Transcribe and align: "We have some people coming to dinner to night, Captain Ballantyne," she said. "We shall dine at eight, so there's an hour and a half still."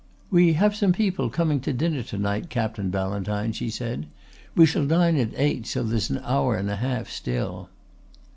"We 0.31 0.53
have 0.53 0.75
some 0.75 0.93
people 0.93 1.29
coming 1.29 1.59
to 1.59 1.71
dinner 1.71 2.01
to 2.01 2.17
night, 2.17 2.49
Captain 2.49 2.89
Ballantyne," 2.89 3.51
she 3.51 3.69
said. 3.69 4.07
"We 4.55 4.65
shall 4.65 4.87
dine 4.87 5.15
at 5.17 5.29
eight, 5.37 5.67
so 5.67 5.83
there's 5.83 6.09
an 6.09 6.21
hour 6.23 6.55
and 6.57 6.71
a 6.71 6.77
half 6.77 7.07
still." 7.07 7.69